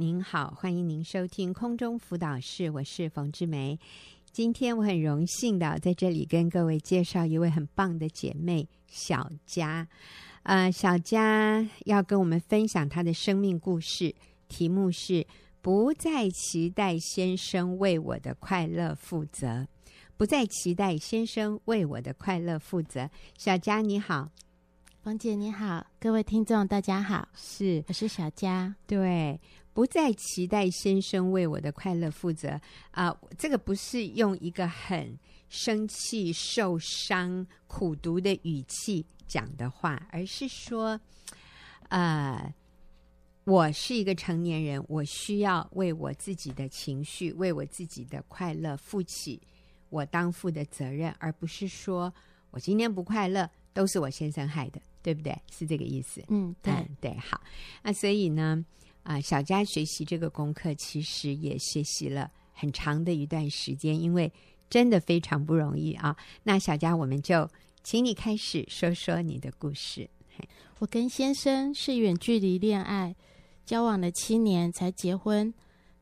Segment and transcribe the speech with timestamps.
[0.00, 3.78] 您好，欢迎您收听空中辅导室，我是冯志梅。
[4.32, 9.86] 今天我很荣幸的在这里跟各位介绍一位很棒的姐妹小佳。
[10.44, 14.14] 呃，小佳要跟我们分享她的生命故事，
[14.48, 15.26] 题目是
[15.60, 19.68] “不再期待先生为我的快乐负责”。
[20.16, 23.10] 不再期待先生为我的快乐负责。
[23.36, 24.30] 小佳你好。
[25.02, 28.76] 冯姐你好，各位听众大家好，是我是小佳。
[28.86, 29.40] 对，
[29.72, 32.50] 不再期待先生为我的快乐负责
[32.90, 35.18] 啊、呃，这个不是用一个很
[35.48, 41.00] 生气、受伤、苦读的语气讲的话，而是说，
[41.88, 42.54] 呃，
[43.44, 49.40] 我是一个成年人，我需要为我自己的情绪、为我自己的快乐负起
[49.88, 52.12] 我当负的责任，而不是说
[52.50, 54.78] 我今天不快乐都是我先生害的。
[55.02, 55.36] 对不对？
[55.50, 56.22] 是这个意思。
[56.28, 57.40] 嗯，对嗯对，好。
[57.82, 58.64] 那所以呢，
[59.02, 64.32] 啊、呃，小佳学习这个功课，其实也学习了很长的一段时间，因为
[64.68, 66.16] 真的非常不容易啊。
[66.42, 67.48] 那小佳，我们就
[67.82, 70.08] 请你开始说说你的故事。
[70.78, 73.14] 我跟先生是远距离恋爱，
[73.66, 75.52] 交往了七年才结婚，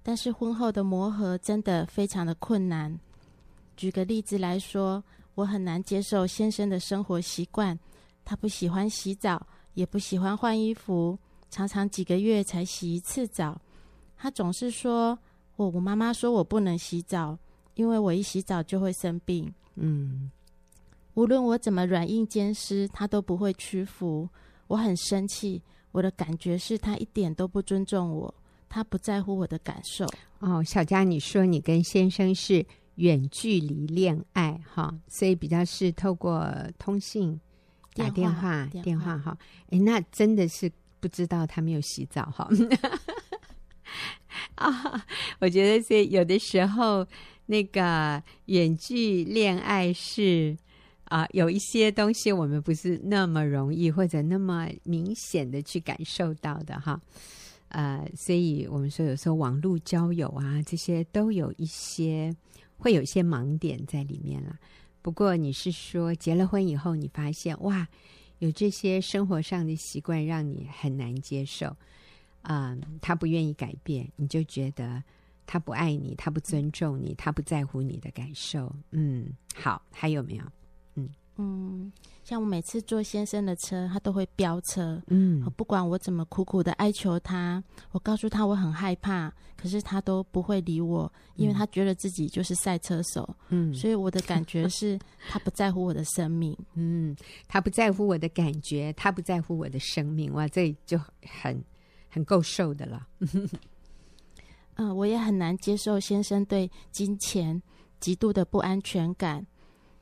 [0.02, 2.98] 但是婚后的磨合真的非常的困难。
[3.76, 5.02] 举个例子来说，
[5.34, 7.78] 我很难接受先生的生活习惯。
[8.28, 9.40] 他不喜欢洗澡，
[9.72, 13.58] 也不喜欢换衣服，常常几个月才洗一次澡。
[14.18, 15.18] 他总是说
[15.56, 17.38] ：“我我妈妈说我不能洗澡，
[17.72, 20.30] 因为我一洗澡就会生病。”嗯，
[21.14, 24.28] 无论我怎么软硬兼施，他都不会屈服。
[24.66, 25.62] 我很生气，
[25.92, 28.34] 我的感觉是他一点都不尊重我，
[28.68, 30.06] 他不在乎我的感受。
[30.40, 32.62] 哦，小佳，你说你跟先生是
[32.96, 36.46] 远距离恋爱哈，所以比较是透过
[36.78, 37.40] 通信。
[37.94, 39.36] 打电话，电话哈，
[39.70, 42.48] 哎，那真的是不知道他没有洗澡哈。
[44.54, 45.06] 啊，
[45.40, 47.06] 我觉得是有的时候
[47.46, 50.56] 那个远距恋爱是
[51.04, 57.00] 啊，有一些东西我们不是那么容易或者那么明显的去感受到的哈。
[57.68, 62.34] 呃，所以我们说有时候网络交友啊，这些都有一些
[62.76, 64.56] 会有一些盲点在里面了。
[65.08, 67.88] 不过你是说结了婚以后，你发现哇，
[68.40, 71.74] 有这些生活上的习惯让你很难接受，
[72.42, 75.02] 嗯，他不愿意改变，你就觉得
[75.46, 78.70] 他不爱你，他不尊重你，他不在乎你的感受。
[78.90, 80.44] 嗯，好，还有没有？
[81.38, 81.92] 嗯嗯。
[82.24, 85.00] 像我每次坐先生的车，他都会飙车。
[85.06, 93.26] 嗯，不管我怎么苦苦的哀求他，我告诉他我很害怕，可是他都不会理我，因为他觉得自己就是赛车手。
[93.48, 94.98] 嗯，所以我的感觉是
[95.30, 96.54] 他不在乎我的生命。
[96.74, 97.16] 嗯，
[97.46, 100.30] 他不在乎我的感觉，他不在乎我的生命。
[100.34, 101.00] 哇，这就
[101.40, 101.64] 很
[102.10, 103.08] 很够受的了。
[104.74, 107.62] 嗯，我也很难接受先生对金钱
[108.00, 109.46] 极度的不安全感。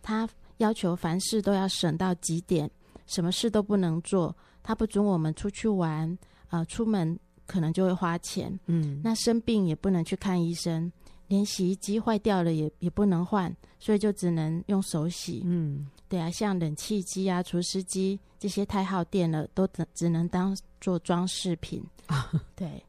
[0.03, 0.29] 他。
[0.59, 2.71] 要求凡事都要省到极点，
[3.07, 4.35] 什么事都不能做。
[4.63, 6.11] 他不准我们出去玩，
[6.49, 8.59] 啊、呃，出门可能就会花钱。
[8.67, 10.91] 嗯，那生病也不能去看医生，
[11.29, 15.43] 连洗衣机坏掉了也也不能换，所以就只能用手洗。
[15.45, 21.81] 嗯，对啊，像冷气机啊、除湿机这些太耗电了，都只只能当做装饰品。
[22.07, 22.83] 啊， 对，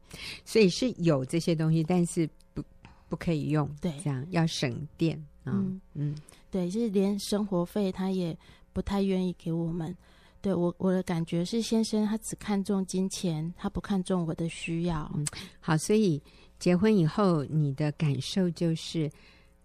[0.46, 2.64] 所以是有这些东西，但是不
[3.08, 3.70] 不可以用。
[3.80, 5.24] 对，这样要省电。
[5.46, 6.16] 嗯嗯。
[6.58, 8.36] 对，就是连生活费他也
[8.74, 9.96] 不太愿意给我们。
[10.42, 15.12] 对，我我的感觉是，先生他只看重金钱，他不看重我的需要。
[15.14, 15.24] 嗯，
[15.60, 16.20] 好，所以
[16.58, 19.08] 结婚以后，你的感受就是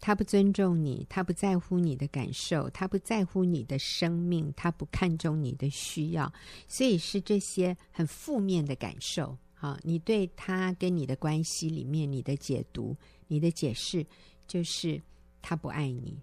[0.01, 6.31] 他不尊重你，他不在乎你的感受，他不在乎你的生命，他不看重你的需要，
[6.69, 9.35] 所以是这些很负面的感受。
[9.55, 12.95] 好，你对他跟你的关系里面，你的解读、
[13.29, 14.05] 你的解释，
[14.47, 15.01] 就是
[15.41, 16.21] 他不爱你。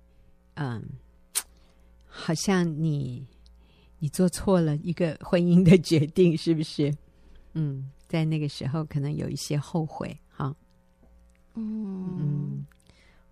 [0.61, 0.83] 嗯，
[2.05, 3.25] 好像你
[3.97, 6.93] 你做错了一个婚姻的决定，是不是？
[7.53, 10.53] 嗯，在那个时候可能有一些后悔，哈。
[11.55, 12.65] 嗯嗯，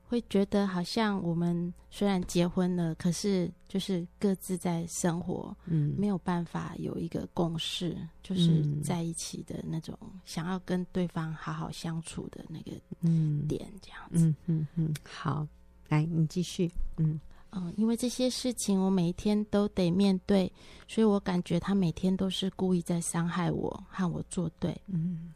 [0.07, 12.71] 会觉得好像我们虽然结婚了，可是就是各自在生活，嗯，没有办法有一个共识，就是在一起的那种，想要跟对方好好相处的那个
[13.01, 15.45] 嗯点，这样子，嗯嗯嗯，好。
[15.89, 16.72] 来，你继续。
[16.98, 17.19] 嗯
[17.51, 20.51] 嗯，因为这些事情我每一天都得面对，
[20.86, 24.75] 所以我感觉他每天都是故意在伤害我，和我作对。
[24.88, 25.34] 嗯，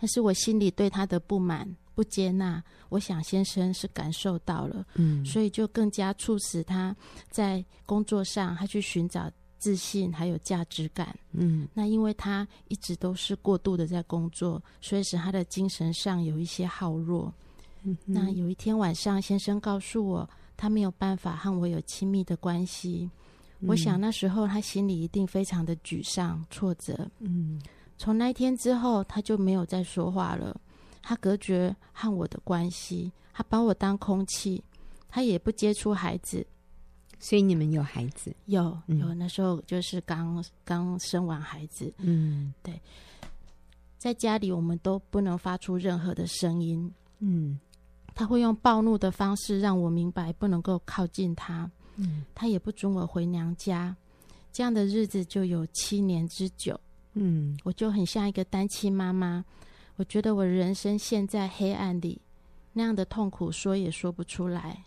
[0.00, 4.84] 但是我心里对他的不满、不接纳，我想先生是感受到了。
[4.94, 6.94] 嗯，所以就更加促使他
[7.30, 11.16] 在工作上，他去寻找自信还有价值感。
[11.30, 17.32] 嗯，那因为他一直都是过度的在工作，所以使他的精神上有一些耗弱。
[17.82, 23.10] 嗯，那有一天晚上，先生告诉我，他没有办法和我有亲密的关系。
[23.60, 27.08] 嗯，我想那时候他心里一定非常的沮丧、挫折。
[27.18, 27.60] 嗯，
[27.96, 30.60] 从那一天之后，他就没有再说话了。
[31.02, 34.62] 他隔绝和我的关系，他把我当空气，
[35.08, 36.46] 他也不接触孩子。
[37.20, 38.32] 所以你们有孩子？
[38.46, 41.92] 有有，那时候就是刚刚生完孩子。
[41.98, 42.80] 嗯，对，
[43.96, 46.92] 在家里我们都不能发出任何的声音。
[47.18, 47.58] 嗯，
[48.18, 51.70] 他会用暴怒的方式让我明白不能够靠近他。
[51.94, 53.94] 嗯，他也不准我回娘家。
[54.52, 56.78] 这样的日子就有七年之久。
[57.12, 59.44] 嗯，我就很像一个单亲妈妈。
[59.94, 62.20] 我觉得我人生陷在黑暗里，
[62.72, 64.82] 那样的痛苦说也说不出来。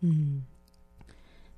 [0.00, 0.44] 嗯。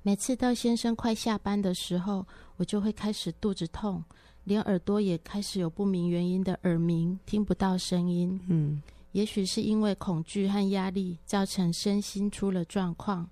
[0.01, 2.25] 每次到先生快下班的时候，
[2.55, 4.01] 我就会开始肚子痛，
[4.45, 8.39] 连耳朵也开始有不明原因的耳鸣，听不到声音。
[8.47, 8.81] 嗯，
[9.15, 13.29] 也许是因为恐惧和压力造成身心出了状况。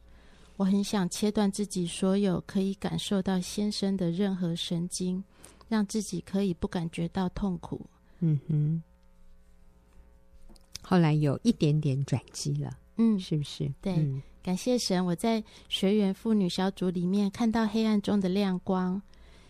[0.56, 5.22] 我很想切断自己所有可以感受到先生的任何神经，
[5.68, 7.86] 让自己可以不感觉到痛苦。
[8.22, 8.82] 嗯哼。
[10.82, 13.70] 后来有一点点转机了，嗯，是不是？
[13.82, 13.94] 对。
[13.98, 19.02] 嗯感谢神，我在学员妇女小组里面看到黑暗中的亮光。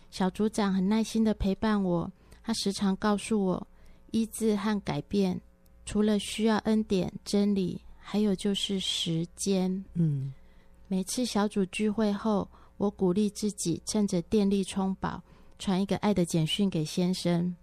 [0.09, 2.11] 小组长很耐心的陪伴我，
[2.43, 3.67] 他时常告诉我，
[4.11, 5.39] 医治和改变
[5.85, 9.83] 除了需要恩典、真理，还有就是时间。
[9.93, 10.33] 嗯，
[10.87, 15.21] 每次小组聚会后，我鼓励自己趁着电力充饱，
[15.59, 17.55] 传一个爱的简讯给先生。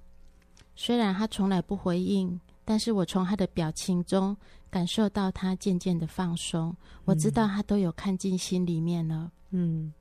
[0.74, 4.36] 虽然他从来不回应，但是我从他的表情中。
[4.70, 6.72] 感受到他渐渐的放松，
[7.04, 9.32] 我知道他都有看进心里面了。
[9.50, 9.92] 嗯，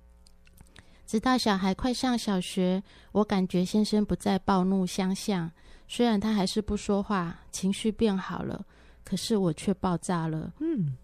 [1.07, 5.51] 直到小孩快上小学，我感觉先生不再暴怒相向，
[5.89, 8.63] 虽然他还是不说话，情绪变好了，
[9.03, 10.53] 可是我却爆炸了。
[10.59, 10.95] 嗯，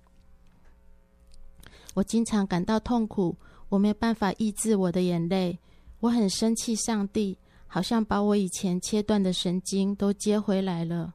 [1.95, 3.35] 我经常感到痛苦，
[3.67, 5.59] 我没有办法抑制我的眼泪，
[5.99, 11.13] 我很生气，上帝好像把我以前切断的神经都接回来了。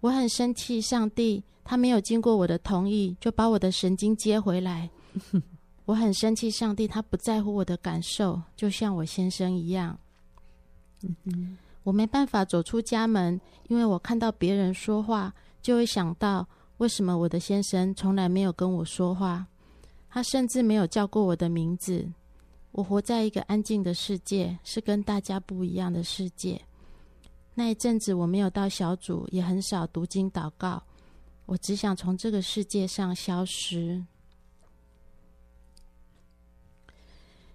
[0.00, 1.44] 我很生气，上帝。
[1.68, 4.88] 他没有经过我的同意，就把我的神经接回来。
[5.84, 9.98] 我很生气，上帝他不在乎我的感受，就像我先生一样。
[11.02, 16.44] 嗯哼，我没办法走出家门，因为我看到别人说话，就会想到
[16.78, 19.46] 为什么我的先生从来没有跟我说话，
[20.08, 22.04] 他甚至没有叫过我的名字。
[22.72, 26.60] 我活在一个安静的世界，是跟大家不一样的世界。
[27.54, 30.82] 那一阵子我没有到小组，也很少读经祷告。
[31.44, 34.04] 我只想从这个世界上消失。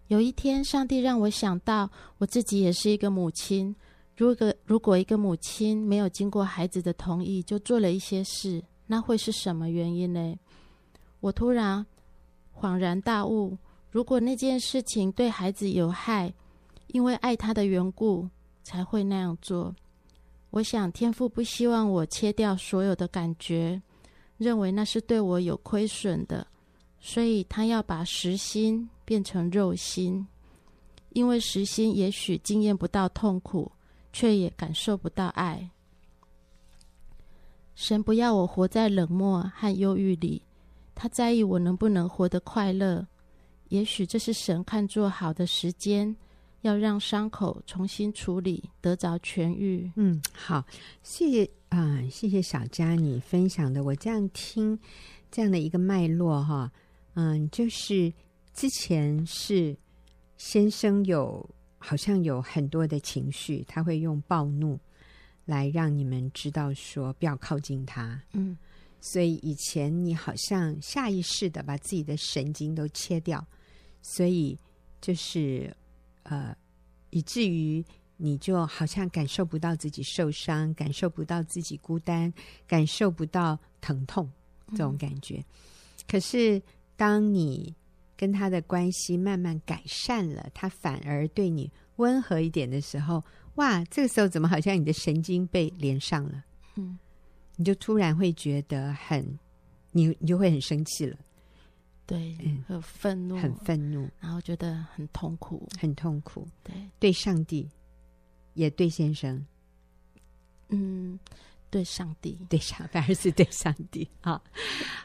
[0.08, 3.76] 有一天，上帝让我想到，我自己也是一个母亲。
[4.16, 10.36] 如果如果一个母亲没有经过孩子的同意就做了一些事，那会是什么原因呢？
[11.22, 11.86] 我突然
[12.54, 13.58] 恍然大悟：
[13.90, 16.34] 如果那件事情对孩子有害，
[16.88, 18.28] 因为爱他的缘故
[18.64, 19.74] 才会那样做。
[20.50, 23.82] 我想，天父不希望我切掉所有的感觉，
[24.38, 26.46] 认为那是对我有亏损的，
[27.00, 30.28] 所以他要把实心变成肉心，
[31.14, 33.72] 因为实心也许经验不到痛苦，
[34.12, 35.70] 却也感受不到爱。
[37.76, 40.42] 神不要我活在冷漠和忧郁里，
[40.94, 43.08] 他在意我能不能活得快乐。
[43.70, 46.16] 也许这是神看作好的时间。
[46.62, 49.92] 要让伤口重新处理，得着痊愈。
[49.96, 50.64] 嗯，好，
[51.02, 53.84] 谢谢啊、谢谢小佳你分享的。
[53.84, 54.78] 我这样听
[55.32, 56.72] 这样的一个脉络哈，
[57.16, 58.14] 嗯，就是
[58.54, 59.76] 之前是
[60.38, 61.44] 先生有
[61.82, 64.80] 好像有很多的情绪，他会用暴怒
[65.44, 68.22] 来让你们知道说不要靠近他。
[68.34, 68.58] 嗯，
[69.00, 73.46] 所以以前你好像下意识的把自己的神经都切掉，
[74.02, 74.58] 所以
[75.02, 75.76] 就是。
[76.24, 76.56] 呃，
[77.10, 77.84] 以至于
[78.16, 82.32] 你就好像感受不到自己受伤，感受不到自己孤单，
[82.68, 84.32] 感受不到疼痛
[84.70, 85.38] 这种感觉。
[85.38, 85.46] 嗯。
[86.08, 86.62] 可是，
[86.96, 87.76] 当你
[88.22, 93.24] 跟他的关系慢慢改善了，他反而对你温和一点的时候，
[93.56, 96.44] 哇，这个时候怎么好像你的神经被连上了？
[96.76, 97.00] 嗯，
[97.56, 99.40] 你就突然会觉得很，
[99.92, 101.18] 你你就会很生气了。
[102.06, 102.38] 对，
[102.68, 106.48] 很愤怒，很愤怒，然后觉得很痛苦，很痛苦。
[106.64, 107.68] 对，对上帝，
[108.54, 109.44] 也对先生，
[110.70, 111.20] 嗯，
[111.72, 114.40] 对上帝，对上，反而是对上帝啊。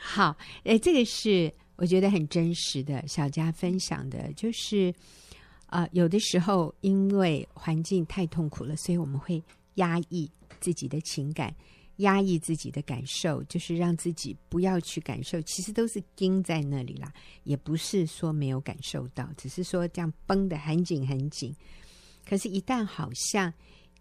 [0.02, 4.92] 好，哎，这个是我觉得很真实的，小佳分享的，就是
[5.66, 9.42] 啊、呃，有的时候因为环境太痛苦了，所以我们会
[9.74, 10.30] 压抑
[10.60, 11.54] 自己的情感，
[11.96, 15.40] 压抑自己的感受，就是让自己不要去感受。
[15.42, 17.12] 其实都是钉在那里啦，
[17.44, 21.54] 也不是说没有感受到，只是说这样绷得很紧很紧。
[22.28, 23.52] 可是，一旦好像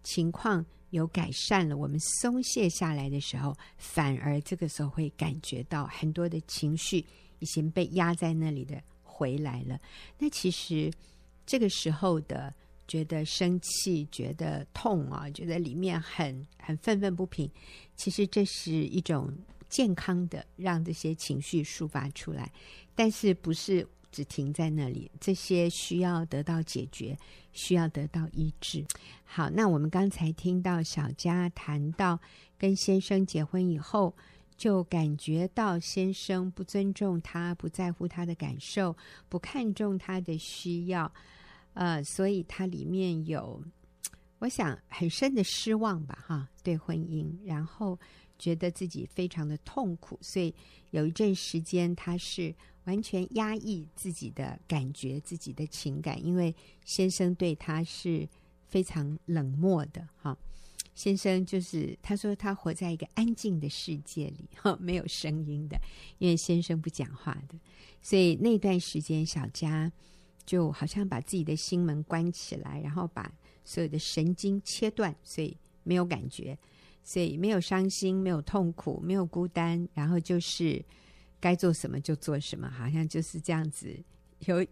[0.02, 7.04] 情况有改善了，我们松懈下来的时候，反而这个时候会感觉到很多的情绪
[7.38, 9.80] 已经被压在那里的回来了。
[10.18, 10.92] 那其实
[11.44, 12.54] 这个时候的
[12.88, 17.50] 觉得生气、觉得痛啊，觉得里面很很愤愤不平，
[17.96, 19.32] 其实这是一种
[19.68, 22.52] 健康的让这些情绪抒发出来，
[22.94, 23.86] 但是不是。
[24.12, 27.14] 只停在那里，这些需要得到解决，
[27.52, 28.82] 需要得到医治。
[29.26, 32.18] 好，那我们刚才听到小佳谈到
[32.56, 34.14] 跟先生结婚以后，
[34.56, 38.96] 就感觉到先生不尊重他，不在乎他的感受，
[39.28, 41.12] 不看重他的需要，
[41.74, 43.62] 呃，所以他里面有，
[44.38, 47.98] 我想很深的失望吧，哈，对婚姻，然后
[48.38, 50.54] 觉得自己非常的痛苦，所以
[50.90, 52.54] 有一阵时间他是。
[52.86, 58.28] 完全压抑自己的感觉，自己的情感，因为先生对他是
[58.68, 60.08] 非常冷漠的。
[60.16, 60.38] 哈，
[60.96, 65.80] 先生就是他说他活在一个安静的世界里， 哈，没有声音的，
[66.18, 67.56] 因为先生不讲话的，
[68.02, 69.92] 所以那段时间小佳
[70.44, 73.30] 就好像把自己的心门关起来，然后把
[73.64, 76.58] 所有的神经切断，所以没有感觉，
[77.04, 80.84] 所以没有伤心，没有痛苦，没有孤单，然后就是。
[81.38, 83.94] 该做什么就做什么，好像就是这样子。
[84.40, 84.64] 有，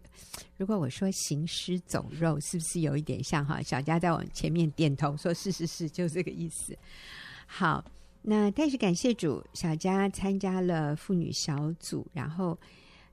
[0.57, 3.61] 如果我说行尸走肉，是不是有一点像哈？
[3.61, 6.77] 小佳在我前面点头说：“是是是，就这个意思。”
[7.47, 7.83] 好，
[8.21, 12.57] 那但是感谢主，小佳参加了妇女小组，然后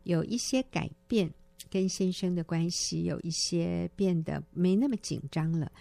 [0.05, 1.33] 有一些改变，
[1.71, 5.73] 跟先生的关系有一些变得没那么紧张了。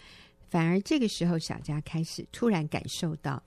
[0.48, 3.42] 反而这个时候，小佳开始突然感受到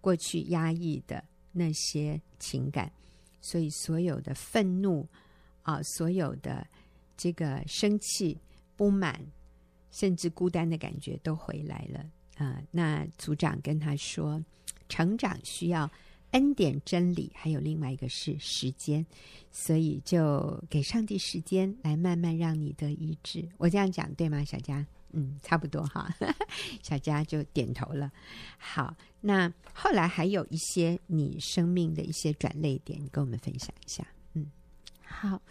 [0.00, 1.22] 过去压抑的
[1.52, 2.90] 那些情感。
[3.42, 5.08] 所以，所有的愤怒
[5.62, 6.66] 啊，所有的
[7.16, 8.36] 这个生气、
[8.76, 9.20] 不满，
[9.90, 12.04] 甚至孤单的感觉都回来了
[12.36, 12.62] 啊。
[12.70, 14.42] 那组长跟他说，
[14.88, 15.90] 成长需要
[16.32, 19.04] 恩典、真理，还有另外一个是时间，
[19.50, 23.48] 所以就给上帝时间来慢慢让你得医治。
[23.58, 24.86] 我这样讲对吗，小佳？
[25.12, 26.08] 嗯，差不多哈，
[26.84, 28.12] 小佳就点头了。
[28.58, 34.06] 好，那后来还有一些你生命的一些转捩点，你跟我们分享一下。
[35.10, 35.42] 嗯，好，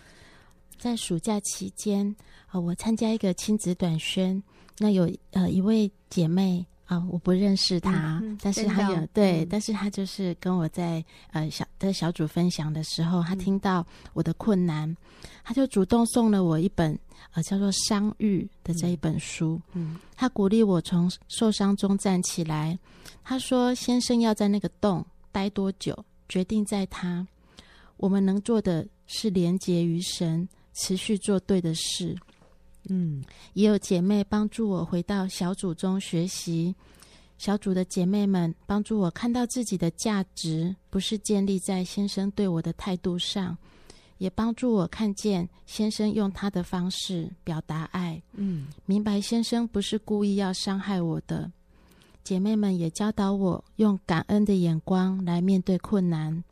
[0.77, 2.15] 在暑假期间，
[2.51, 4.41] 呃，我参加一个亲子短宣，
[4.77, 6.65] 那有呃一位姐妹。
[6.85, 14.97] 啊、哦，我不认识她，嗯、但是她有、嗯、对，但是她就是跟我在呃小的小组分享的时候，她听到我的困难，嗯、
[15.43, 16.97] 他就主动送了我一本
[17.33, 19.61] 呃叫做《伤愈》的这一本书。
[19.73, 22.79] 嗯，他鼓励我从受伤中站起来。
[23.23, 27.23] 他说：“先生要在那个洞待多久，决定在他。
[27.97, 32.15] 我们能做的是连结于神，持续做对的事。”
[32.87, 33.21] 嗯，
[33.53, 36.73] 也有姐妹帮助我回到小组中学习。
[37.37, 43.57] 小组的姐妹们帮助我看到自己的价值不是建立在先生对我的态度上，
[44.17, 48.21] 也帮助我看见先生用他的方式表达爱。
[48.33, 51.51] 嗯，明白先生不是故意要伤害我的。
[52.23, 56.43] 姐妹们也教导我用感恩的眼光来面对困难。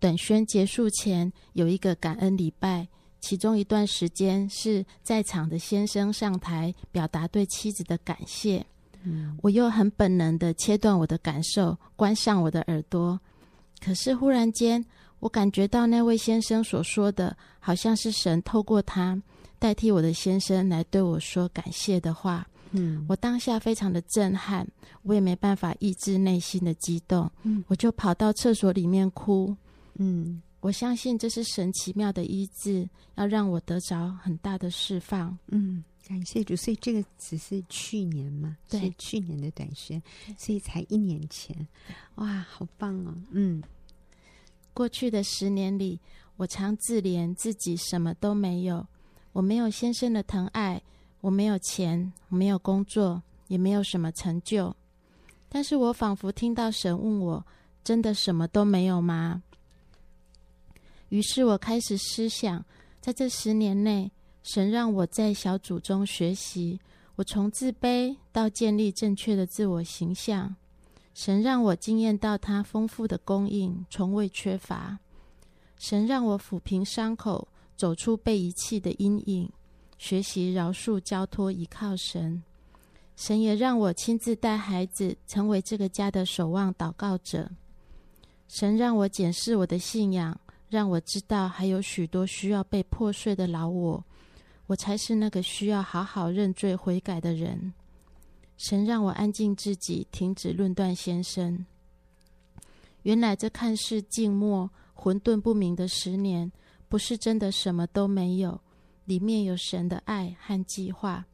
[0.00, 2.88] 短宣结束前有一个感恩礼拜。
[3.20, 8.64] 其中一段时间是在场的先生上台表达对妻子的感谢，
[9.02, 13.20] 嗯，我又很本能的切断我的感受，关上我的耳朵。
[13.78, 14.82] 可是忽然间，
[15.18, 19.22] 我感觉到那位先生所说的，好像是神透过他
[19.58, 22.48] 代替我的先生来对我说感谢的话。
[22.70, 24.66] 嗯，我当下非常的震撼，
[25.02, 29.54] 我也没办法抑制内心的激动，嗯，我就跑到厕所里面哭，
[30.00, 30.42] 嗯。
[30.62, 35.34] 我相信这是神奇妙的医治，要让我得着很大的释放。
[35.46, 36.54] 嗯，感谢主。
[36.54, 40.02] 所以这个只是去年嘛，对，是去年的短宣，
[40.36, 41.66] 所以才一年前。
[42.16, 43.14] 哇，好棒哦！
[43.30, 43.62] 嗯，
[44.74, 45.98] 过去的十年里，
[46.36, 48.86] 我常自怜自己什么都没有，
[49.32, 50.82] 我没有先生的疼爱，
[51.22, 54.76] 我没有钱，我没有工作，也没有什么成就。
[55.48, 57.46] 但是我仿佛听到神问我：
[57.82, 59.42] 真的什么都没有吗？
[61.10, 62.64] 于是我开始思想，
[63.00, 64.10] 在这十年内，
[64.42, 66.80] 神让我在小组中学习，
[67.16, 70.56] 我从自卑到建立正确的自我形象。
[71.12, 74.98] 神让我惊艳到他丰富的供应，从未缺乏。
[75.76, 79.50] 神让我抚平伤口，走出被遗弃的阴影。
[79.98, 82.42] 学习饶恕、交托、依靠神。
[83.16, 87.50] 神也让我亲自带孩子，成为这个家的守望祷告者。
[88.48, 90.40] 神让我检视我的信仰，
[90.70, 94.02] 让我知道还有许多需要被破碎的老我，
[94.68, 97.72] 我才是那个需要好好认罪悔改的人。
[98.56, 101.66] 神让我安静自己，停止论断先生。
[103.02, 106.52] 原来这看似静默、混沌不明的十年，
[106.88, 108.60] 不是真的什么都没有，
[109.06, 111.24] 里面有神的爱和计划。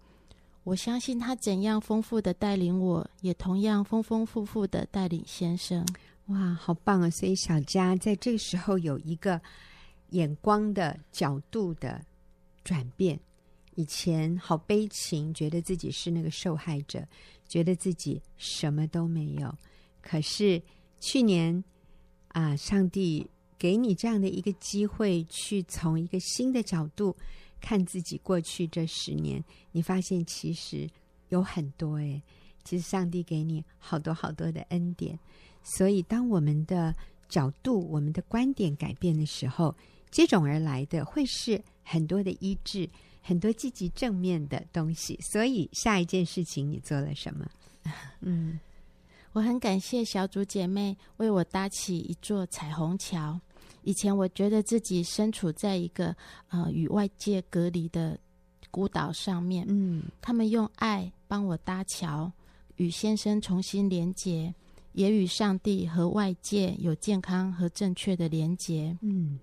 [0.65, 5.85] 我相信他怎样丰富的带领我，也同样丰丰富富的带领先生。
[6.27, 7.11] 哇，好棒啊！
[7.11, 9.41] 所以小佳在这个时候有一个
[10.11, 12.05] 眼光的角度的
[12.65, 13.19] 转变。
[13.75, 17.07] 以前好悲情，觉得自己是那个受害者，
[17.47, 19.55] 觉得自己什么都没有。
[20.01, 20.61] 可是
[20.99, 21.63] 去年
[22.29, 23.29] 啊，上帝
[23.59, 27.17] 给你这样的一个机会，去从一个新的角度。
[27.59, 29.43] 看自己过去这十年，
[29.73, 30.89] 你发现其实
[31.31, 32.23] 有很多诶，
[32.63, 35.19] 其实上帝给你好多好多的恩典，
[35.69, 36.95] 所以当我们的
[37.29, 39.75] 角度、我们的观点改变的时候，
[40.13, 42.89] 接踵而来的会是很多的医治，
[43.21, 45.19] 很多积极正面的东西。
[45.21, 47.45] 所以下一件事情你做了什么？
[48.23, 48.61] 嗯，
[49.33, 53.39] 我很感谢小组姐妹为我搭起一座彩虹桥。
[53.83, 56.15] 以前我觉得自己身处在一个
[56.49, 58.17] 呃与外界隔离的
[58.71, 62.31] 孤岛上面，嗯，他们用爱帮我搭桥，
[62.77, 64.55] 与先生重新连结，
[64.97, 69.39] 也与上帝和外界有健康和正确的连结，嗯。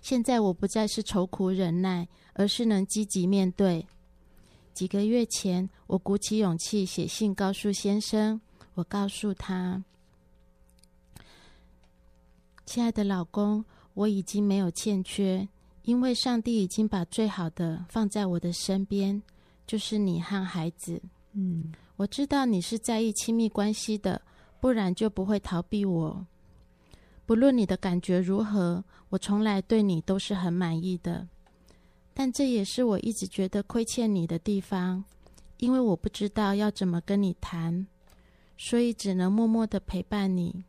[0.00, 3.84] 现在我不再是愁苦忍耐，而是能积极面对。
[4.72, 8.40] 几个月前，我鼓起勇气写信告诉先生，
[8.74, 9.82] 我告诉他。
[12.64, 15.48] 亲爱的老公，我已经没有欠缺，
[15.82, 19.20] 因为上帝已经把最好的放在我的身边，
[19.66, 21.02] 就是你和孩子。
[21.32, 24.22] 嗯，我知道你是在意亲密关系的，
[24.60, 26.26] 不然就不会逃避我。
[27.24, 31.26] 不论你的感觉如何，我从来对你都是很满意的。
[32.14, 35.04] 但这也是我一直觉得亏欠你的地方，
[35.58, 37.86] 因为我不知道要怎么跟你谈，
[38.56, 40.64] 所以只能默默的陪伴你。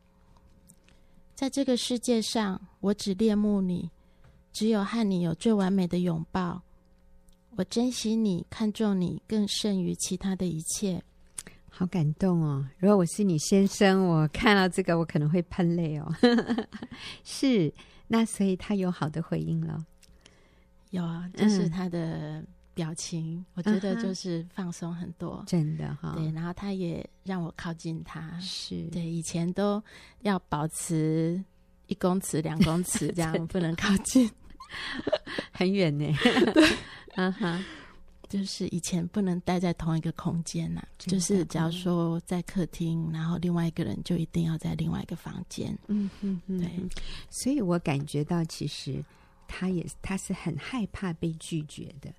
[1.35, 3.89] 在这个世界上，我只恋慕你，
[4.51, 6.61] 只有和你有最完美的拥抱。
[7.55, 11.03] 我珍惜你，看重你，更胜于其他的一切。
[11.77, 12.65] 好感动哦！
[12.79, 16.11] 如果我是你先生，我看到这个，我可能会喷泪哦。
[17.23, 17.71] 是，
[18.07, 19.85] 那所以他有好的回应了。
[20.89, 22.39] 有啊，就是他的。
[22.39, 26.13] 嗯表情，我觉得就是放松很多，uh 真的哈。
[26.15, 29.03] 对，然后他也让我靠近他，是对。
[29.03, 29.83] 以前都
[30.21, 31.43] 要保持
[31.87, 34.29] 一公尺、两公尺这样， 不能靠近，
[35.51, 36.05] 很远呢。
[36.53, 36.69] 对，
[37.15, 37.65] 嗯哼，
[38.29, 45.77] 就是以前不能待在同一个空间呐、啊，就是假如说在客厅，然后另外一个人就一定要在另外一个房间。
[45.87, 46.69] 嗯嗯嗯，对。
[47.29, 49.03] 所以我感觉到，其实
[49.47, 52.13] 他也他是很害怕被拒绝的。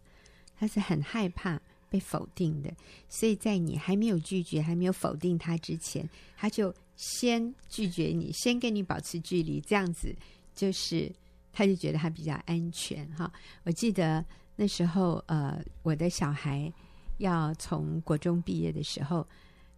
[0.61, 1.57] 他是很害怕
[1.89, 2.75] 被否定的，
[3.09, 6.05] 所以在你还没有拒绝、还没有否定他之前，
[6.37, 10.13] 他就先拒绝你，先跟你保持距离，这样子
[10.57, 11.13] 就是
[11.53, 13.33] 他就觉得他比较安全哈。
[13.63, 14.25] 我记得
[14.61, 16.73] 那时候，呃，我的小孩
[17.19, 19.25] 要从国中毕业的时候，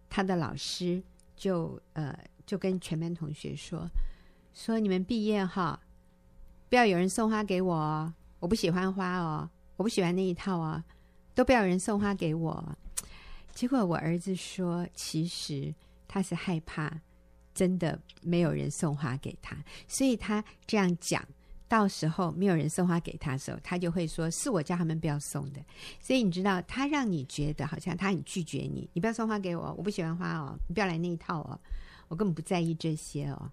[0.09, 0.99] 他的老师
[1.35, 2.17] 就呃
[2.47, 3.87] 就跟全班同学说
[4.55, 5.79] ：“说你们毕业哈，
[6.67, 10.83] 不要有人送花给我哦，我不喜欢花哦。”我不喜欢那一套哦，
[11.33, 12.77] 都不要有人送花给我。
[13.53, 15.73] 结果我儿子说，其实
[16.07, 17.01] 他是害怕
[17.53, 21.23] 真的没有人送花给他，所以他这样讲。
[21.71, 25.63] 到时候没有人送花给他的时候，他就会说是我叫他们不要送的。
[26.01, 31.57] 所以你知道，他让你觉得好像他很拒绝你，你不要送花给我，我不喜欢花哦，你不要来那一套哦，
[32.09, 33.49] 我根本不在意这些哦。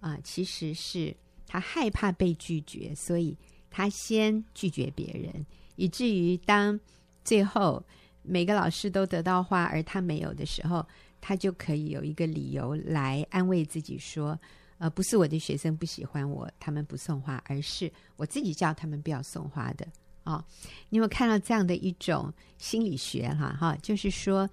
[0.00, 1.16] 啊，其实是
[1.46, 3.34] 他害怕被拒绝，所以。
[3.68, 6.80] 他先拒绝别人，以至于当
[7.22, 7.84] 最后
[8.22, 10.86] 每个老师都得到花，而他没有的时候，
[11.20, 14.38] 他就可以有一个理由来安慰自己说
[14.78, 19.86] ：“呃，不是我的学生不喜欢我，他们不送花，而是我自己叫他们不要送花的。”
[20.24, 20.44] 哦，
[20.88, 23.28] 你有没有看到这样的一种心理学？
[23.28, 24.50] 哈哈，就是说，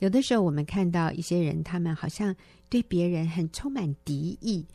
[0.00, 2.36] 有的时候我们看到一些人，他们好像
[2.68, 4.66] 对别人很充满敌意。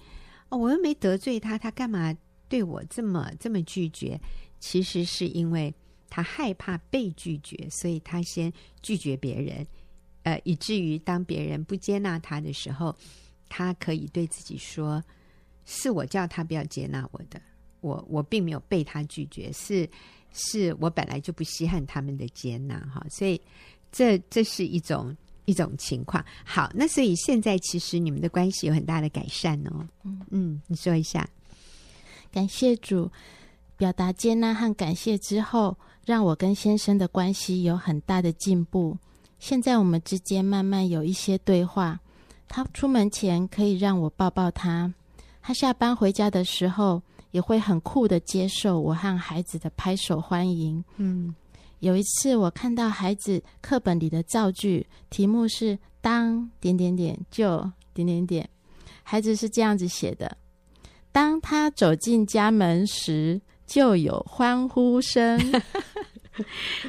[0.49, 2.17] 哦，我又没得罪他，他干嘛？
[2.47, 4.19] 对我这么这么拒绝，
[4.59, 5.71] 其实是因为
[6.09, 9.67] 他害怕被拒绝，所以他先拒绝别人，
[10.23, 12.97] 呃，以至于当别人不接纳他的时候，
[13.49, 15.03] 他可以对自己说
[15.65, 17.41] ：“是我叫他不要接纳我的，
[17.81, 19.89] 我我并没有被他拒绝，是
[20.31, 23.41] 是我本来就不稀罕他们的接纳哈，所以
[23.91, 26.23] 这这是一种一种情况。
[26.45, 29.87] 好，那所以现在其实你们的关系有很大的改善哦。
[30.03, 31.27] 嗯嗯，你说一下，
[32.31, 33.11] 感谢主，
[33.75, 38.97] 表达接纳和感谢之后，让我跟先生的关系有很大的进步。
[39.39, 41.99] 现在我们之间慢慢有一些对话。
[42.49, 44.91] 他出门前可以让我抱抱他，
[45.41, 50.83] 他下班回家的时候也会很酷的接受我和孩子的拍手欢迎。
[50.97, 51.33] 嗯，
[51.79, 57.59] 有一次我看到孩子课本里的造句，题目是“当点点点就
[57.93, 58.49] 点点点”，
[59.03, 60.35] 孩子是这样子写的：
[61.11, 65.39] 当他走进家门时，就有欢呼声。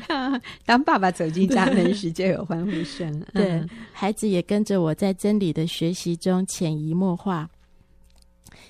[0.64, 3.20] 当爸爸走进家门时，就有欢呼声。
[3.32, 7.48] 对，嗯、孩子也跟着我在真理的学习中潜移默化。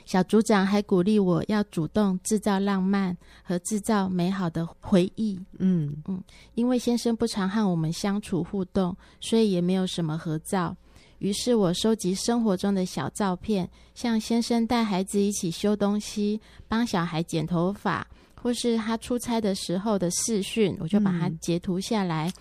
[0.05, 5.39] 小组长还鼓励我要主动制造浪漫和制造美好的回忆。
[5.59, 6.21] 嗯嗯，
[6.55, 10.77] 因为先生不常和我们相处互动，所以也没有什么合照。
[11.21, 18.05] 于是我收集生活中的小照片，像先生带孩子一起修东西，帮小孩剪头发。
[18.43, 22.33] 或是他出差的时候的视讯，我就把它截图下来，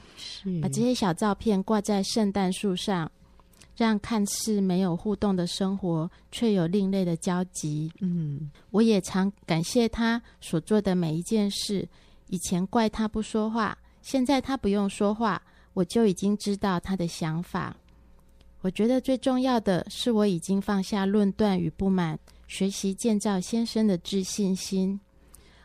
[0.45, 3.11] 嗯、把这些小照片挂在圣诞树上，
[3.75, 7.91] 让看似没有互动的生活却有另类的交集。
[7.99, 11.87] 嗯，我也常感谢他所做的每一件事。
[12.27, 15.41] 以前怪他不说话，现在他不用说话，
[15.73, 17.75] 我就已经知道他的想法。
[18.61, 24.99] 我觉得最重要的是，我已经放下论断与不满，学习建造先生的自信心。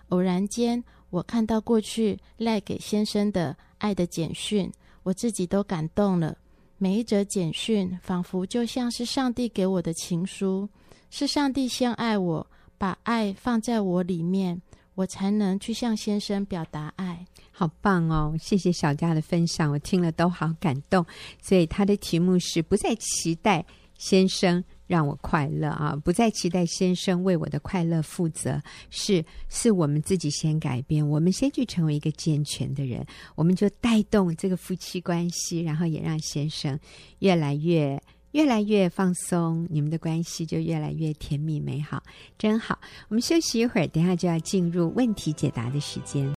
[0.09, 4.71] 偶然间，我看到过去赖给先生的爱的简讯，
[5.03, 6.37] 我自己都感动了。
[6.77, 10.69] 每一则简讯仿佛就像是上帝给我的情书，
[11.11, 14.61] 是上帝先爱我，把爱放在我里面，
[14.95, 17.25] 我才能去向先生表达爱。
[17.51, 18.35] 好棒哦！
[18.41, 21.07] 谢谢小佳的分享，我听了都好感动。
[21.41, 23.65] 所以他的题目是不再期待
[23.97, 24.63] 先生
[24.95, 25.97] 让我快乐啊！
[26.05, 33.05] 不再期待先生为我的快乐负责，是是我们自己先改变，我们先去成为一个健全的人，
[33.35, 36.79] 我们就带动这个夫妻关系，然后也让先生
[37.19, 42.01] 越来越越来越放松，你们的关系就越来越甜蜜美好，
[42.39, 42.79] 真好。
[43.09, 46.33] 我们休息一会儿，等下就要进入问题解答的时间。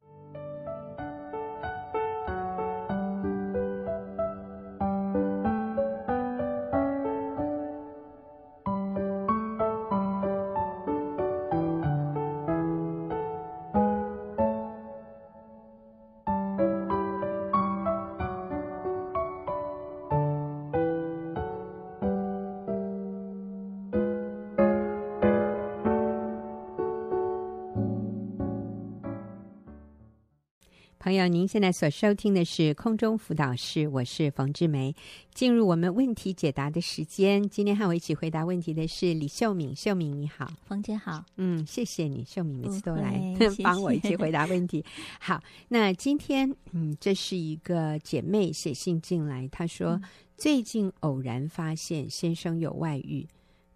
[31.05, 34.95] 朋友，您现在所收听的是空中辅导室，我是冯志梅。
[35.35, 39.75] 进入我们问题解答的时间，今天和我一起回答问题的是李秀敏。
[39.75, 41.23] 秀敏你好，冯姐好。
[41.35, 43.21] 嗯，谢谢你，秀敏每次都来
[43.63, 44.79] 帮 我一起回答问题。
[44.79, 50.03] 谢谢好，那今天嗯，这是一个姐妹写信进来，她说、嗯、
[50.35, 53.27] 最近偶然发现先生有外遇，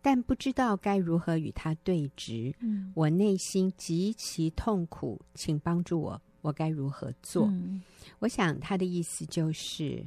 [0.01, 2.55] 但不知道该如何与他对峙。
[2.59, 6.19] 嗯，我内心极其痛苦，请帮助我。
[6.41, 7.47] 我该如何做？
[7.47, 7.81] 嗯，
[8.19, 10.05] 我想他的意思就是，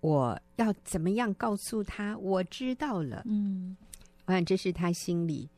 [0.00, 3.22] 我要怎么样告诉他我知道了。
[3.26, 3.76] 嗯，
[4.26, 5.48] 我想这是他心里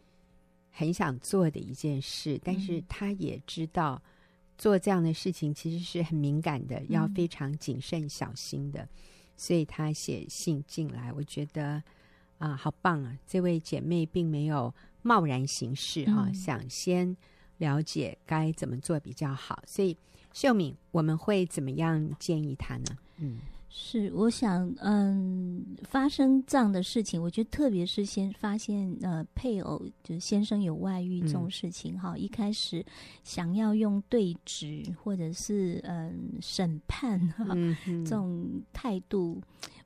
[0.70, 4.00] 很想做的一件事，但是他也知道
[4.56, 8.88] 做这样的事情其实是很敏感的，要非常谨慎小心的，
[9.36, 11.12] 所以他写信进来。
[11.12, 11.82] 我觉得
[12.38, 13.18] 啊，好棒啊！
[13.26, 17.16] 这位姐妹并没有贸然行事啊，想先。
[17.60, 19.94] 了解该怎么做比较好，所以
[20.32, 22.96] 秀敏，我们会怎么样建议他呢？
[23.18, 32.82] 嗯，是，我想，嗯，发生这样的事情，我觉得特别是先发现呃配偶就是先生有外遇这种事情，哈、嗯，一开始
[33.22, 39.38] 想要用对峙或者是嗯审判哈、嗯、这种态度，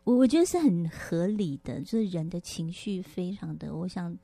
[0.04, 4.16] 我我觉得是很合理的，就是人的情绪非常的，我想。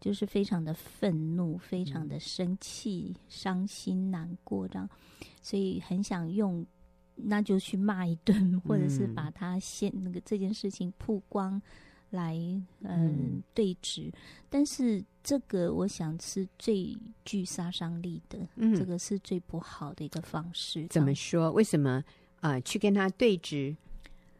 [0.00, 4.88] 就是非常的愤怒，非常的生气、伤心、难过这样，
[5.42, 6.64] 所以很想用，
[7.14, 11.60] 那就去骂一顿，或者是把他先那个这件事情曝光
[12.08, 12.34] 来，
[12.80, 14.10] 嗯，对峙。
[14.48, 20.86] 但是这个我想是最具杀伤力的，嗯，这个是最不好的一个方式。
[20.88, 21.52] 怎么说？
[21.52, 22.02] 为什么
[22.40, 22.60] 啊、呃？
[22.62, 23.76] 去跟他对峙？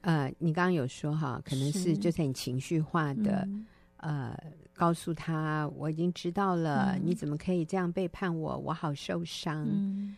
[0.01, 3.47] 呃，你刚刚有说哈，可能是就是很情绪化的。
[4.01, 4.35] 呃，
[4.75, 8.59] 告诉他我已经知道了，嗯，你怎么可以这样背叛我？
[8.59, 9.67] 我好受伤。
[9.71, 10.17] 嗯，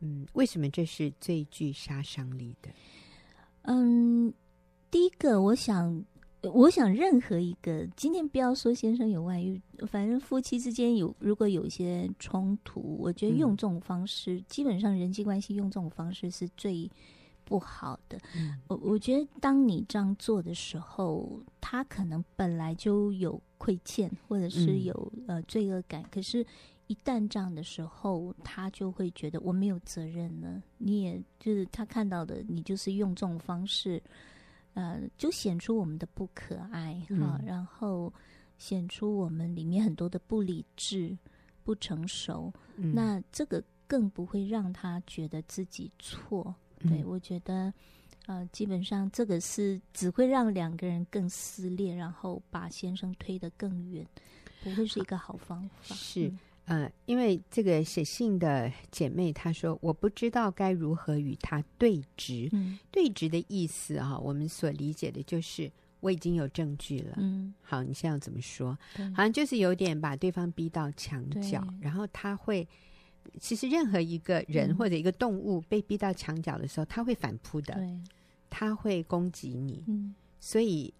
[0.00, 2.68] 嗯，为什么这是最具杀伤力的？
[3.62, 4.32] 嗯，
[4.90, 6.04] 第一个，我想，
[6.42, 16.90] 我想任何一个，今天不要说先生有外遇，反正夫妻之间有如果有一些冲突，我觉得用这种方式，嗯、基本上人际关系用这种方式是最
[17.44, 18.18] 不好的。
[18.36, 26.44] 嗯、我我觉得，当你这样做的时候，他可能本来就有亏欠，或者是有、嗯、呃罪恶感，可是。
[26.86, 30.62] 一旦这样的时候，他就会觉得我没有责任了。
[30.76, 34.00] 你也就是他看到的，你就是用这种方式，
[34.74, 38.12] 呃，就显出我们的不可爱哈，嗯、然后
[38.58, 41.16] 显出我们里面很多的不理智、
[41.62, 42.52] 不成熟。
[42.76, 46.54] 嗯、那这个更不会让他觉得自己错。
[46.84, 47.72] 嗯、对，我觉得，
[48.26, 54.06] 呃，基本上这个是只会让两个人更撕裂，然后把先生推得更远，
[54.62, 55.94] 不会是一个好方法。
[55.94, 56.28] 是。
[56.28, 62.48] 嗯呃，因为这个写信的姐妹她说，我不知道该如何与他对质。
[62.52, 65.70] 嗯，对质的意思啊，我们所理解的就是
[66.00, 67.16] 我已经有证据了。
[67.18, 68.78] 嗯，好，你现在要怎么说？
[69.14, 72.66] 好像就是有点把对方逼到墙角，然后他会，
[73.40, 78.00] 其实任何一个人或者一个动物被逼到墙角的时候，他会反扑的，对
[78.48, 79.82] 他会攻击你。
[79.86, 80.92] 嗯，所以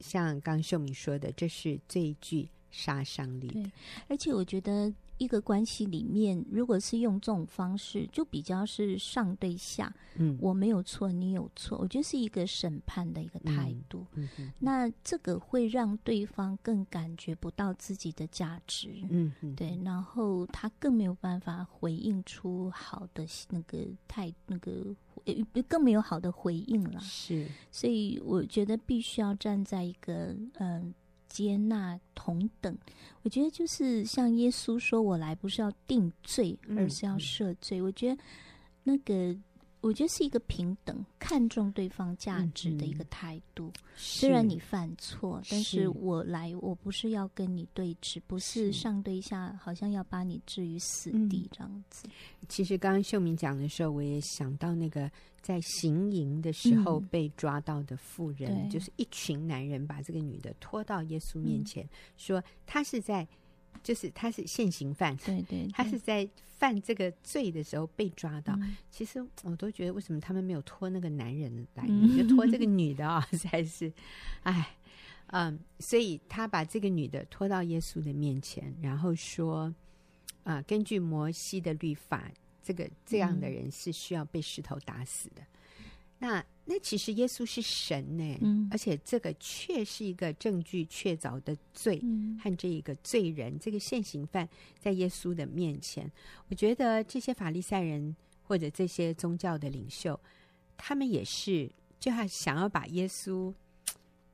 [0.00, 3.70] 像刚秀敏说的，这是最具杀伤力的，
[4.08, 4.92] 而且我觉得。
[5.20, 9.94] 一个关系里面，如果是用这种方式，就比较是上对下。
[10.16, 14.06] 嗯，我没有错，你有错，我觉得是一个审判的一个态度。
[14.14, 18.88] 嗯，嗯嗯，那这个会让对方更感觉不到自己的价值。
[19.10, 24.84] 嗯，嗯对，然后他更没有办法回应出好的那个态，那个
[25.68, 26.98] 更没有好的回应了。
[27.00, 30.80] 是，所以我觉得必须要站在一个嗯。
[30.80, 30.94] 呃
[31.30, 32.76] 接纳同等，
[33.22, 37.80] 我觉得就是像耶稣说：“我来不是要定罪，而是要赦罪。
[37.80, 38.22] 嗯”我觉得
[38.82, 39.34] 那个。
[39.80, 43.68] 我觉得是一个平等、看重对方价值的一个态度。
[43.68, 52.06] 嗯、虽然你犯错，是但是我来，我不是要跟你对峙，不是上对下，好像要把你置于死地这样子。
[52.06, 52.10] 嗯、
[52.48, 63.26] 其实刚刚秀明讲的时候，我也想到那个在行营的时候被抓到的妇人，嗯、就是一群男人把这个女的拖到耶稣面前，嗯、说她是在。
[63.82, 68.54] 就是他是现行犯，对，对对，他是在犯这个罪的时候被抓到。
[68.56, 73.36] 嗯、其实我都觉得，为什么他们没有拖那个男人来，嗯、就拖这个女的啊、哦？
[73.38, 73.92] 才是，
[74.42, 74.76] 哎，
[75.28, 79.74] 嗯，所以他把这个女的拖到耶稣的面前，然后说，
[80.44, 82.30] 啊、呃，根据摩西的律法，
[82.62, 85.42] 这个这样的人是需要被石头打死的。
[85.42, 85.84] 嗯、
[86.18, 86.44] 那。
[86.72, 96.08] 那其实耶稣是神呢，嗯，而且这个确是一个证据确凿的罪，嗯，和这一个罪人，这个现行犯在耶稣的面前，
[96.48, 100.18] 我觉得这些法利赛人或者这些宗教的领袖，
[100.76, 103.52] 他们也是就还想要把耶稣，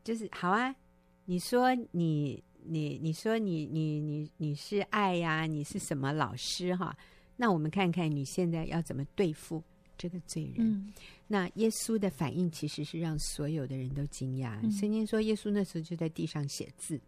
[0.05, 0.77] 就是好啊，
[1.25, 6.95] 你说你你你说你你你你是爱呀，你是什么老师哈？
[7.39, 9.63] 那我们看看你现在要怎么对付
[9.97, 10.57] 这个罪人。
[10.59, 10.93] 嗯
[11.29, 14.61] 那耶稣的反应其实是让所有的人都惊讶。
[14.71, 17.01] 圣经、嗯、说，耶稣那时候就在地上写字，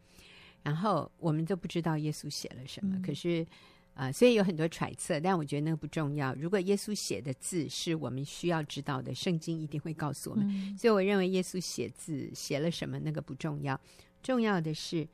[0.60, 2.96] 然后我们都不知道耶稣写了什么。
[2.96, 3.46] 嗯、可是，
[3.94, 6.34] 啊、呃，所以有很多揣测，但我觉得那个不重要。
[6.34, 10.44] 如果耶稣写的字是我们需要知道的，圣经一定会告诉我们。
[10.48, 13.80] 嗯、所以，我认为耶稣写字写了什么，那个不重要。
[14.20, 15.06] 重要的是，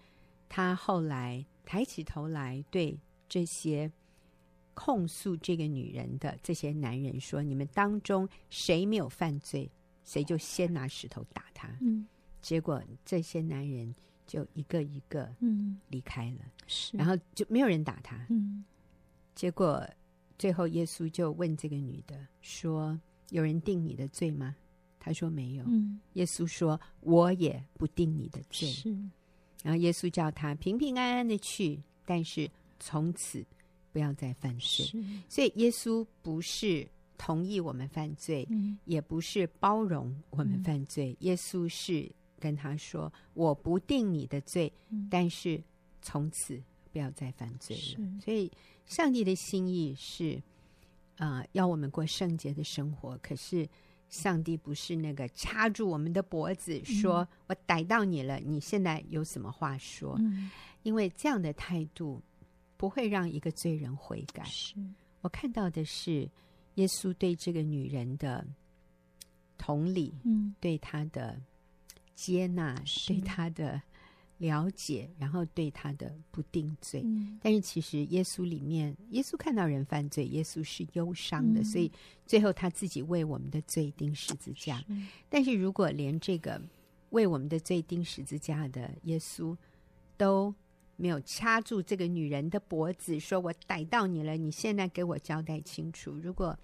[0.49, 3.93] 他后来抬起头来对这些。
[4.75, 9.71] 控诉这个女人的这些男人说：“你们当中谁没有犯罪，
[10.05, 12.07] 谁就先拿石头打他。”嗯，
[12.43, 13.95] 结果这些男人
[14.27, 18.27] 就一个一个嗯离开了，是，然后就没有人打他。
[18.29, 18.65] 嗯，
[19.35, 19.83] 结果
[20.39, 24.55] 最后耶稣就问这个女的说：“有人定你的罪吗？”
[25.01, 28.91] 她说：“没有。”嗯，耶稣说：“我也不定你的罪。”是，
[29.63, 33.45] 然后耶稣叫他平平安安的去，但是从此。
[33.95, 34.85] 不要再犯罪，
[35.29, 36.85] 所以耶稣不是
[37.17, 41.13] 同意我们犯罪，嗯、也不是包容我们犯罪。
[41.13, 45.63] 嗯、耶稣是跟他说：“我不定你的罪，嗯、但是
[46.03, 48.51] 从此不要再犯罪了。”所以
[48.85, 50.43] 上帝的心意是
[51.19, 53.17] 啊、呃，要我们过圣洁的生活。
[53.23, 53.69] 可是
[54.09, 60.51] 上帝不是那个掐住我们的脖子，说：“嗯、我逮到你了，你现在有什么话说？”嗯、
[60.83, 62.21] 因为这样的态度。
[62.85, 64.45] 不会让一个罪人悔改。
[64.45, 64.75] 是
[65.23, 66.29] 我看到的是
[66.75, 68.47] 耶稣对这个女人的
[69.57, 71.41] 同理，嗯，对她的
[72.15, 72.75] 接纳，
[73.07, 73.81] 对她的
[74.37, 77.01] 了解，然后对她的不定罪。
[77.07, 81.91] 嗯但是其实耶稣里面，耶稣看到人犯罪，耶稣是忧伤的，嗯所以
[82.27, 84.77] 最后他自己为我们的罪钉十字架。
[84.81, 84.85] 是
[85.31, 86.61] 但是如果连这个
[87.09, 89.57] 为我们的罪钉十字架的耶稣
[90.19, 90.55] 都
[90.97, 96.13] 没有掐住这个女人的脖子，说我逮到你了，你现在给我交代清楚。
[96.13, 96.57] 如果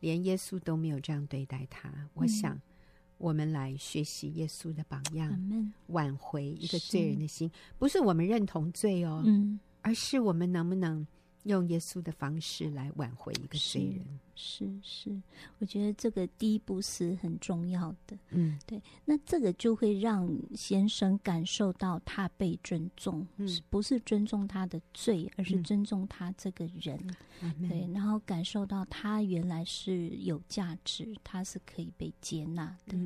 [0.00, 2.60] 连耶稣都没有这样对待他，我想
[3.18, 11.06] 我们来学习耶稣的榜样，挽回一个罪人的心，不是我们认同罪哦，嗯，而是我们能不能
[11.46, 14.04] 用耶稣的方式来挽回一个罪人。
[14.38, 15.22] 是是，
[15.60, 18.18] 我觉得这个第一步是很重要的。
[18.28, 27.00] 嗯，对，那这个就会让先生感受到他被尊重，嗯是不是尊重他的罪，而是尊重他这个人。
[27.66, 32.98] 对，然后感受到他原来是有价值，他是可以被接纳的。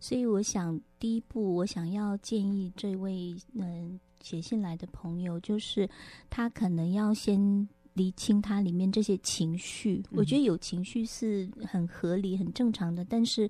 [0.00, 5.86] 所以，我想第一步，我想要建议这位嗯写信来的朋友，就是
[6.30, 10.02] 他可能要先厘清它里面这些情绪。
[10.10, 13.48] 我觉得有情绪是很合理、很正常的，但是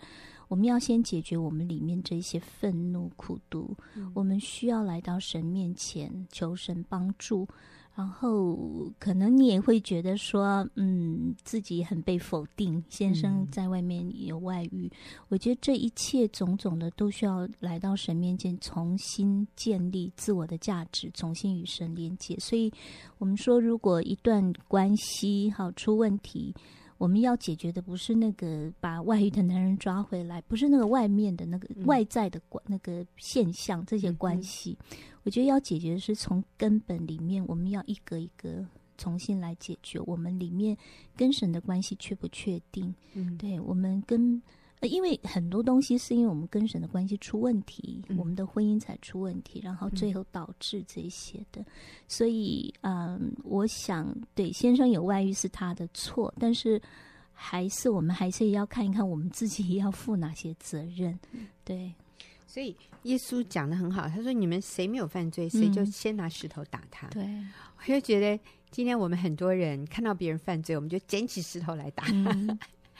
[0.48, 3.76] 我们要先解决我们里面这些愤怒、苦毒。
[4.14, 7.46] 我们需要来到神面前求神帮助。
[7.96, 8.56] 然后，
[8.98, 14.86] 可能你也会觉得说，嗯，自己很被否定，先生在外面有外遇。
[14.86, 14.90] 嗯、
[15.28, 22.34] 我觉得这一切种种的，都需要来到神面前，重新建立自我的价值，重新与神连接。
[22.38, 22.72] 所以，
[23.18, 26.54] 我们说，如果一段关系好出问题，
[27.00, 34.76] 我们要解决的不是那个把外遇的男人抓回来，不是那个外面的那个外在的关、嗯、那个现象，这些关系。
[34.90, 40.76] 嗯我觉得要解决的是从根本里面，我们要一个一个重新来解决我们里面
[41.14, 42.94] 跟神的关系确不确定？
[43.14, 44.42] 嗯，对我们跟呃，
[44.88, 51.60] 因为很多东西是因为我们跟神的关系出问题，嗯、我们的婚姻才出问题，然后最后导致这些的。
[51.60, 51.66] 嗯、
[52.08, 56.80] 所以，嗯，我想对先生有外遇是他的错，但是
[57.32, 61.18] 还是我们还是要看一看我们自己要负哪些责任。
[61.64, 61.92] 对。
[62.46, 67.22] 所以耶稣讲的很好，他说：“你们谁没有犯罪，谁就先拿石头打他。”对，
[67.78, 68.36] 我就觉得
[68.72, 72.02] 今天我们很多人看到别人犯罪，我们就捡起石头来打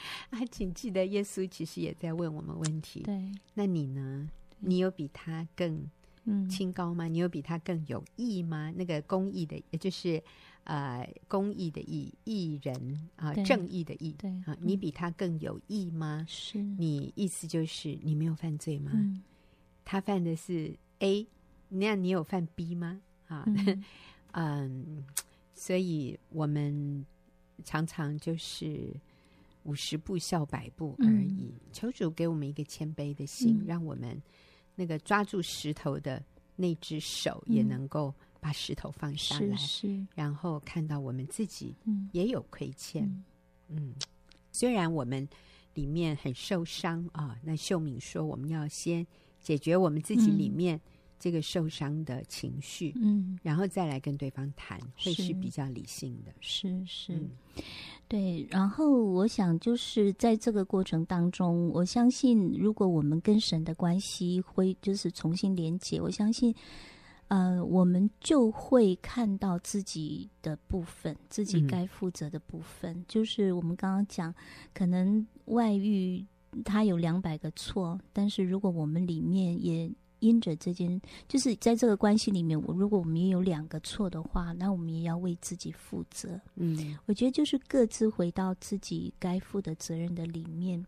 [0.31, 3.01] 啊，请记得耶稣其实也在问我们问题。
[3.01, 4.29] 对，那你呢？
[4.59, 5.89] 你有比他更
[6.49, 7.07] 清高吗？
[7.07, 8.71] 嗯、你有比他更有义吗？
[8.75, 10.21] 那个公义的，也就是
[10.65, 14.13] 呃公义的义，义人啊，对正义的义。
[14.19, 16.23] 对啊，你比他更有义吗？
[16.29, 18.91] 是你意思就是你没有犯罪吗？
[18.93, 19.21] 嗯
[19.83, 21.25] 他犯的是 A，
[21.69, 23.01] 那你有犯 B 吗？
[23.27, 23.83] 啊，嗯，
[24.33, 25.03] 嗯，
[25.55, 27.03] 所以我们
[27.65, 28.93] 常常就是
[29.63, 31.53] 五十步笑百步而已。
[31.53, 34.21] 嗯，求主给我们一个谦卑的心，嗯，让我们
[34.75, 36.23] 那个抓住石头的
[36.55, 41.75] 那只手也能够把石头放下来，是是，然后看到我们自己
[42.11, 43.03] 也有亏欠。
[43.03, 43.23] 嗯，
[43.69, 43.95] 嗯，
[44.51, 45.27] 虽然我们
[45.73, 49.05] 里面很受伤啊，那秀敏说我们要先。
[49.43, 50.79] 解决我们自己里面
[51.17, 55.33] 这个受伤的情绪，嗯，然后再来跟对方谈，会是。
[55.33, 56.31] 比较理性的。
[56.39, 57.31] 是是，嗯、
[58.11, 58.45] 对。
[58.49, 66.53] 然后我想，就是在这个过程当中，我相信，如果我们跟神的关系会就是重新连接，我相信，
[67.29, 72.93] 呃，我们就会看到自己的部分，自己该负责的部分。
[72.97, 74.35] 嗯、就是我们刚刚讲，
[74.73, 76.25] 可能外遇。
[76.65, 79.89] 他有两百个错，但是如果我们里面也
[80.21, 86.39] 因着这件，就是在这个关系里面，我如果我们也有两个错的话，那我们也要为自己负责。
[86.55, 90.85] 嗯，我觉得就是各自回到自己该负的责任的里面，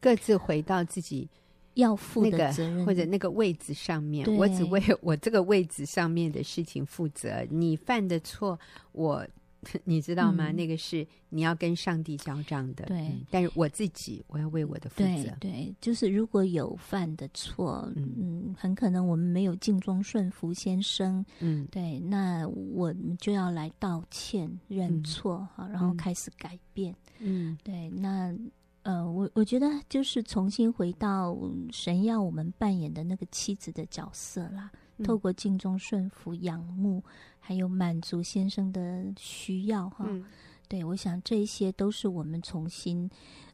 [0.00, 1.28] 各自回到自己
[1.74, 4.26] 要负的责任或者那个位置上面。
[4.36, 7.46] 我只为我这个位置上面的事情负责。
[7.50, 8.58] 你犯的错，
[8.92, 9.26] 我。
[9.84, 10.50] 你知道吗？
[10.50, 12.84] 嗯、那个是你要跟上帝交账的。
[12.86, 15.36] 对、嗯，但是我自己我要为我的负责。
[15.38, 26.94] 对，对，就是如果有犯的错，嗯，嗯，很可能我们没有尽忠顺服先生，嗯，对，那我们就要来道歉、认错，哈、嗯，然后开始改变。
[27.20, 28.36] 嗯，对，那
[28.82, 31.38] 呃，我我觉得就是重新回到
[31.70, 34.72] 神要我们扮演的那个妻子的角色啦。
[35.02, 37.02] 透过敬重、顺服、仰慕，
[37.38, 40.24] 还有满足先生的需要，哈、嗯，
[40.68, 43.10] 对，我想这些都是我们重新，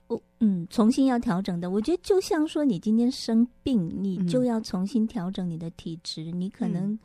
[0.06, 1.70] 我嗯，重新要调整的。
[1.70, 6.24] 我觉得就像说，你今天生病，你就要重新调整你的体质。
[6.24, 6.98] 嗯、你可能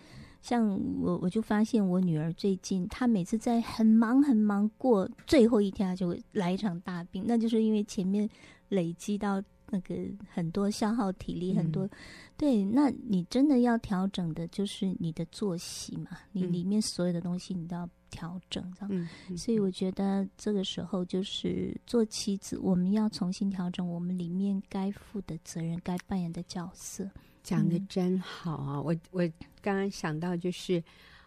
[0.44, 8.30] 像我，我就发现我女儿最近，她每次在很忙很忙过最后一天，她就会来一场大病，那就是因为前面
[8.70, 9.42] 累积到。
[9.72, 9.96] 那个
[10.32, 11.90] 很多消耗体力，很多、嗯、
[12.38, 12.64] 对。
[12.64, 18.90] 那你真的要调整的，就是你的作息嘛，你里面所有的东西你都要调整，这样。
[18.92, 27.10] 嗯嗯、所以我觉得这个时候就是做妻子，我们要重新调整我们里面该负的责任，该扮演的角色。
[27.42, 28.78] 讲的真好啊！
[28.78, 29.32] 嗯、我我
[29.64, 30.78] 刚刚想到就是，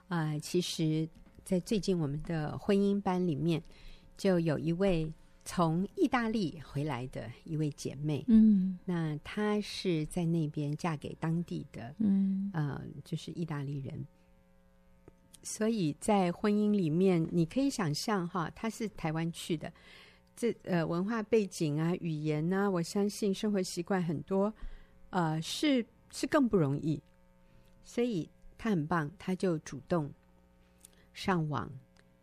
[0.07, 1.09] 啊、呃，其实，
[1.45, 3.61] 在最近我们的婚姻班里面，
[4.17, 5.11] 就有一位。
[5.49, 14.05] 从意大利回来的一位姐妹，嗯，那她是在那边嫁给当地的，嗯，呃，就是意大利人，
[15.45, 19.73] 所以在婚姻里面，你可以想象哈，她是台湾去的，
[20.35, 24.53] 这呃文化背景啊、语言呢、啊，我相信生活习惯很多，
[25.11, 27.01] 呃，是是更不容易，
[27.87, 28.29] 所以
[28.59, 30.13] 他很棒，他就主动
[31.15, 31.71] 上网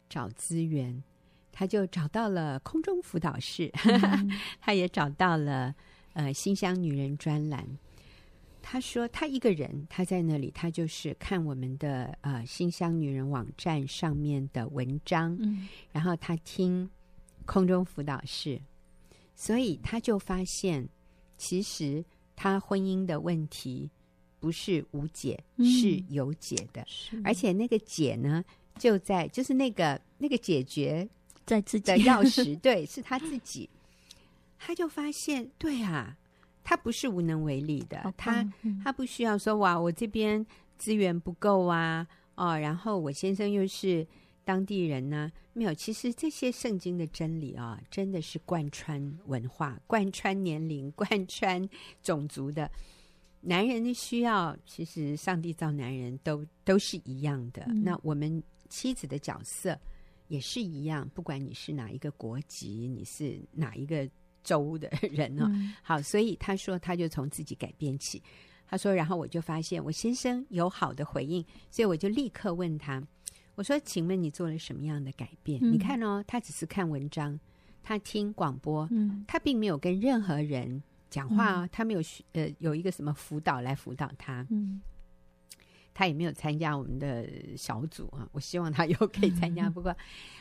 [0.07, 1.03] 找资源。
[1.55, 5.75] 他就找到了空中辅导室，嗯、 他也找到了
[6.13, 7.77] 呃新乡女人专栏。
[8.59, 16.89] 他说他一个人，他在那里，他就是看我们的呃新乡女人网站上面的文章，嗯、然后他听
[17.45, 18.59] 空中辅导室，
[19.35, 20.89] 所以他就发现，
[21.37, 22.03] 其实
[22.35, 23.91] 他婚姻的问题
[24.43, 26.85] 不是无解，嗯、是有解的，
[27.23, 28.43] 而且那个解呢，
[28.77, 31.07] 就在就是那个那个解决。
[31.45, 33.69] 在自己的钥匙， 对，是他自己。
[34.57, 36.17] 他就发现，对啊，
[36.63, 40.45] 他不是无能为力的，他、嗯、他不需要说哇，我这边
[40.77, 44.07] 资源不够啊，哦，然后我先生又是
[44.45, 45.73] 当地人呢、啊，没有。
[45.73, 51.67] 其实这些圣经的真理啊，真的是贯穿文化、贯穿年龄、贯穿
[52.01, 52.71] 种族的。
[53.43, 57.63] 男人的需要，其实上帝造男人都都是一样的。
[57.67, 59.77] 嗯、那我们妻子的角色。
[60.29, 64.09] 也是一样，不管你是哪一个国籍，你是哪一个
[64.41, 65.47] 州的人呢、哦？
[65.53, 68.23] 嗯、好，所以他说，他就从自己改变起。
[68.65, 73.03] 他说，然后我就发现我先生有好的回应，所以我就立刻问他，
[73.53, 77.39] 我说：“请问你做了什么样的改变？”嗯、你看哦，他只是看文章，
[77.83, 80.81] 他听广播，嗯、他并没有跟任何人
[81.13, 84.45] 讲话、哦，嗯、他没有学呃有一个什么辅导来辅导他。
[84.49, 84.81] 嗯
[85.95, 89.69] 他也没有参加我们的小组啊， 我希望他以后可以参加。
[89.75, 89.95] 不过，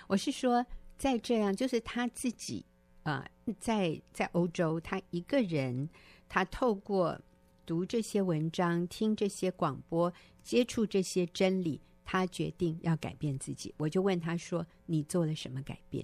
[0.07, 0.65] 我是说，
[0.97, 2.65] 在这样，就是他自己
[3.03, 5.87] 啊、呃，在在欧洲，他一个人，
[6.27, 7.21] 他透过
[7.67, 10.11] 读这些文章、听这些广播、
[10.43, 13.75] 接触这些真理，他决定要改变自己。
[13.77, 16.03] 我就问他说：“你做了什么改变？”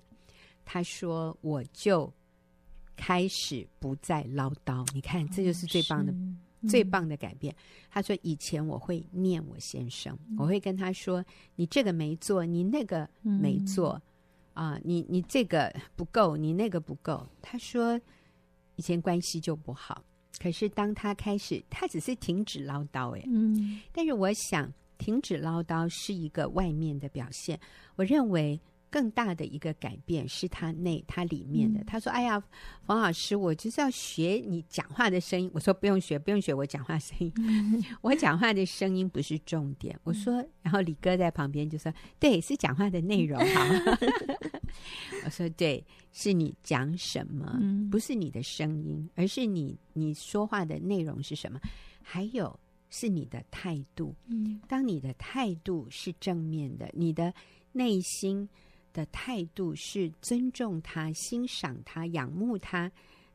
[0.66, 2.12] 他说：“我就
[2.98, 6.12] 开始不再唠叨。”你看，这就是最棒的。
[6.68, 7.54] 最棒的改变，
[7.88, 11.24] 他说：“以前我会念我先生，我会跟他说，
[11.54, 14.02] 你这个没做，你那个没做，
[14.54, 17.96] 啊，你你这个不够，你那个不够。”他说
[18.74, 20.04] ：“以前关系就不好，
[20.40, 24.68] 可是当他开始，他只是停止唠叨，哎，嗯，但是我想，
[24.98, 27.60] 停止唠叨是一个外面的表现，
[27.94, 28.60] 我认为。”
[28.90, 31.80] 更大的一个改变是他内他里面的。
[31.80, 32.42] 嗯、他说：“哎呀，
[32.82, 37.32] 冯老师，我就是要学你讲话的声音。”我说：“不用学，不用学我讲话声音。
[37.36, 39.94] 嗯、 我讲话的声音不是重点。
[39.96, 43.66] 嗯”我说，然后李哥在旁边就说：“对，是讲话的内容好。
[45.24, 51.60] ”我说：“对，是你讲什么，嗯、不是你的声音，而是你你说话的内容是什么，
[52.02, 52.58] 还有
[52.88, 54.14] 是你的态度。
[54.28, 57.34] 嗯，当你的态度是正面的，你的
[57.72, 58.48] 内心。”
[58.98, 62.90] 的态度是尊重他、欣赏他、仰慕他，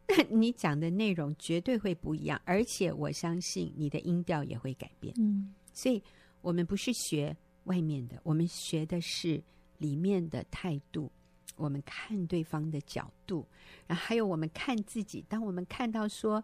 [0.09, 5.13] 那你讲的内容绝对会不一样，而且我相信你的音调也会改变。
[5.17, 6.03] 嗯，所以
[6.41, 7.33] 我们不是学
[7.63, 9.41] 外面的，我们学的是
[9.77, 11.09] 里面的态度。
[11.55, 13.47] 我们看对方的角度，
[13.87, 15.23] 然后还有我们看自己。
[15.29, 16.43] 当我们看到说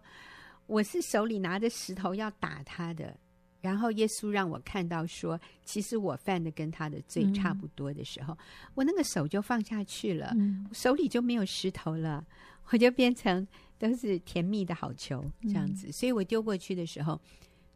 [0.66, 3.14] 我是手里拿着石头要打他的。
[3.60, 8.38] 然后耶稣让我看到说，其实我犯的跟他的罪差不多的时候，嗯、
[8.74, 12.26] 我那个手就放下去了，嗯、手里就没有石头了，
[12.70, 13.46] 我就变成
[13.78, 15.88] 都是甜蜜的好球这样子。
[15.88, 17.20] 嗯、所以我丢过去的时候，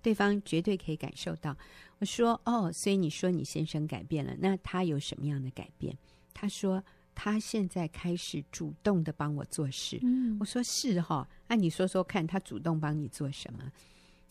[0.01, 1.55] 对方绝对可以感受到。
[1.99, 5.95] 我说：“哦，所以你说你先生改变了，那他有什么样的改变？”
[6.33, 6.83] 他说
[7.15, 9.99] ：“他现在开始主动的帮我做事。
[10.03, 13.71] 嗯”我说：“是哈、哦，那、啊、你说说看，他主动帮你做什么？”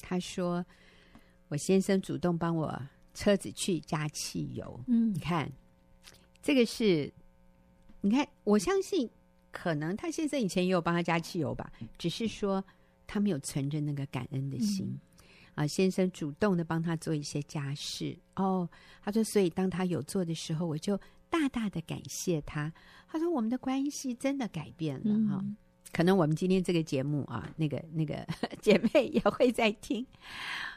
[0.02, 0.66] 他说。
[1.54, 2.82] 我先生主动帮我
[3.14, 5.52] 车子去加汽油，嗯，你看，
[6.42, 7.14] 这个是，
[8.02, 9.08] 你看，我相信
[9.52, 12.64] 可能他先生以前也有帮他加汽油吧，只是说
[13.06, 15.22] 他没有存着那个感恩的心、嗯、
[15.54, 15.68] 啊。
[15.68, 18.68] 先生主动的帮他做一些家事，哦，
[19.04, 21.00] 他说，所以当他有做的时候，我就
[21.30, 22.74] 大大的感谢他。
[23.08, 25.56] 他说，我们的关系真的改变了哈、嗯，
[25.92, 28.28] 可能我们今天这个节目啊，那个那个
[28.60, 30.04] 姐妹也会在听，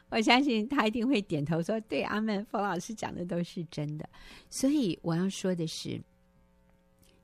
[0.09, 4.09] 我相信他一定会点头说：“对，阿门，冯老师讲的都是真的。”
[4.49, 6.01] 所以我要说的是，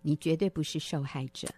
[0.02, 1.48] 你绝对不是受害者，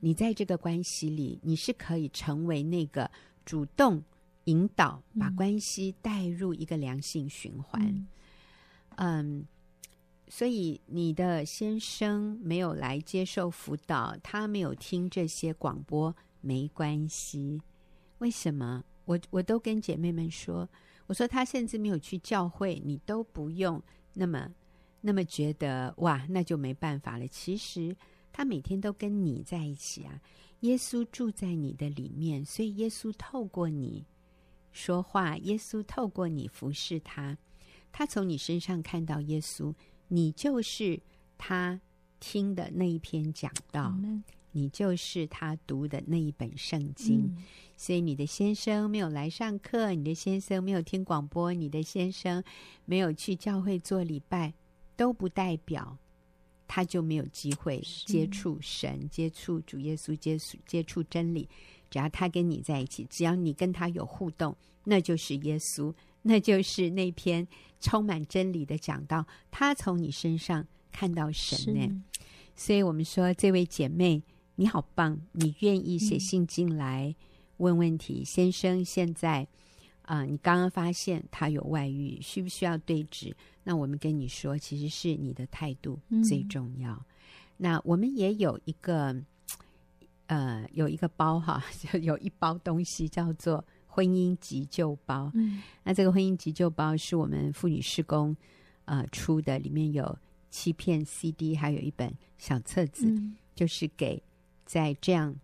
[0.00, 3.10] 你在这个关系里，你是可以成为那个
[3.44, 4.02] 主动
[4.44, 7.82] 引导，把关系带入一个良性循环。
[7.82, 8.06] 嗯。
[8.98, 9.46] 嗯
[10.28, 17.62] 所以你的先生没有来接受辅导，他没有听这些广播，没关系。
[18.18, 18.82] 为什么？
[19.06, 20.68] 我我都跟姐妹们说，
[21.06, 23.82] 我说他甚至没有去教会，你都不用
[24.12, 24.52] 那么
[25.00, 27.26] 那么觉得哇，那就没办法了。
[27.28, 27.96] 其实
[28.30, 30.20] 他每天都跟你在一起啊，
[30.60, 34.04] 耶稣住在你的里面，所以耶稣透过你
[34.72, 37.38] 说话，耶稣透过你服侍他，
[37.90, 39.74] 他从你身上看到耶稣。
[40.08, 41.00] 你就是
[41.36, 41.80] 他
[42.20, 43.92] 听的那一篇讲道，
[44.56, 47.18] 你就是他读的那一本圣经。
[47.18, 47.44] 嗯、
[47.76, 52.42] 所以你的先生没有来上课，你的先生没有听广播，你的先生
[52.86, 54.54] 没有去教会做礼拜，
[54.96, 55.98] 都不代表
[56.66, 61.46] 他就没有机会接触神、接触主耶稣、接触接触真理。
[61.90, 65.94] 只要他跟你在一起，只要你跟他有互动，那就是耶稣。
[66.22, 67.46] 那就是那篇
[67.78, 72.02] 充满真理的讲道，他从你身上看到神呢。
[72.56, 74.20] 所以我们说，这位姐妹
[74.56, 77.14] 你好棒，你愿意写信进来
[77.58, 78.22] 问问题。
[78.22, 79.46] 嗯、先生现在
[80.02, 83.36] 啊、呃，你刚刚发现他有外遇，需不需要对质？
[83.62, 86.92] 那我们跟你说，其实是你的态度最重要。
[86.92, 87.04] 嗯、
[87.56, 89.14] 那我们也有一个
[90.26, 93.64] 呃，有一个包哈， 就有一包东西叫做。
[93.88, 98.36] 婚姻急救包，嗯，那这个婚姻急救包是我们妇女施工
[98.84, 100.18] 呃出的，里面有
[100.50, 104.22] 七片 CD，还有一本小册子，嗯、就是给
[104.66, 105.34] 在这样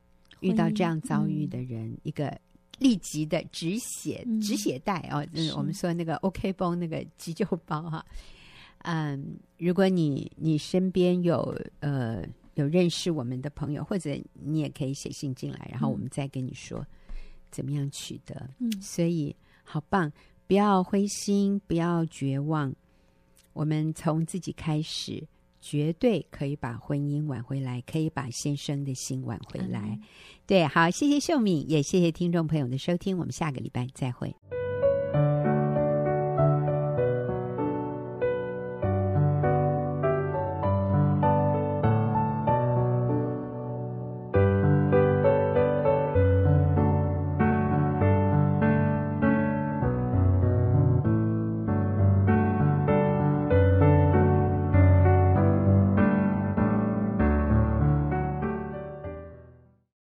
[0.41, 2.39] 遇到这样遭遇的人一个
[2.79, 8.05] 立即的止血止、嗯、血带哦，是我们说那个 OK 绷那个急救包哈，
[8.83, 12.23] 嗯，如果你你身边有呃
[12.57, 16.79] 有认识我们的朋友，或者你也可以写信进来，然后我们再跟你说。
[16.81, 16.87] 嗯
[17.53, 18.49] 怎么样取得？
[18.61, 20.11] 嗯，所以好棒！
[20.47, 22.75] 不要灰心，不要绝望。
[23.53, 25.23] 我们从自己开始，
[25.62, 29.80] 绝对可以把婚姻挽回来，可以把先生的心挽回来。
[29.80, 30.00] 嗯、
[30.44, 33.16] 对，好，谢谢秀敏，也谢谢听众朋友的收听。
[33.16, 34.34] 我们下个礼拜再会。